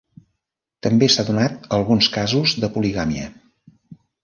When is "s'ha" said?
1.15-1.25